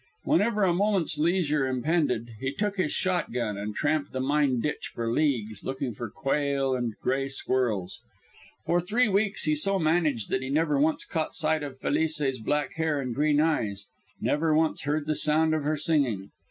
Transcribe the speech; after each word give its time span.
Whenever 0.23 0.63
a 0.63 0.73
moment's 0.73 1.19
leisure 1.19 1.67
impended, 1.67 2.31
he 2.39 2.51
took 2.51 2.77
his 2.77 2.91
shotgun 2.91 3.55
and 3.55 3.75
tramped 3.75 4.11
the 4.13 4.19
mine 4.19 4.59
ditch 4.59 4.89
for 4.95 5.11
leagues, 5.13 5.63
looking 5.63 5.93
for 5.93 6.09
quail 6.09 6.73
and 6.73 6.95
gray 7.03 7.29
squirrels. 7.29 7.99
For 8.65 8.81
three 8.81 9.07
weeks 9.07 9.43
he 9.43 9.53
so 9.53 9.77
managed 9.77 10.31
that 10.31 10.41
he 10.41 10.49
never 10.49 10.79
once 10.79 11.05
caught 11.05 11.35
sight 11.35 11.61
of 11.61 11.77
Felice's 11.79 12.39
black 12.39 12.73
hair 12.77 12.99
and 12.99 13.13
green 13.13 13.39
eyes, 13.39 13.85
never 14.19 14.55
once 14.55 14.85
heard 14.85 15.05
the 15.05 15.13
sound 15.13 15.53
of 15.53 15.61
her 15.61 15.77
singing. 15.77 16.31